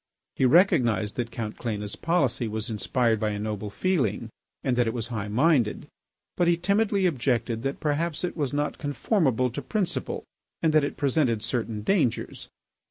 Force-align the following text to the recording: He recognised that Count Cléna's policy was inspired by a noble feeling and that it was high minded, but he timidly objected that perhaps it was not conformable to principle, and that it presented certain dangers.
He 0.35 0.45
recognised 0.45 1.15
that 1.17 1.29
Count 1.29 1.57
Cléna's 1.57 1.95
policy 1.95 2.47
was 2.47 2.71
inspired 2.71 3.19
by 3.19 3.29
a 3.29 3.37
noble 3.37 3.69
feeling 3.69 4.31
and 4.63 4.75
that 4.75 4.87
it 4.87 4.95
was 4.95 5.09
high 5.09 5.27
minded, 5.27 5.85
but 6.37 6.47
he 6.47 6.57
timidly 6.57 7.05
objected 7.05 7.61
that 7.61 7.79
perhaps 7.79 8.23
it 8.23 8.35
was 8.35 8.51
not 8.51 8.79
conformable 8.79 9.51
to 9.51 9.61
principle, 9.61 10.23
and 10.59 10.73
that 10.73 10.83
it 10.83 10.97
presented 10.97 11.43
certain 11.43 11.83
dangers. 11.83 12.47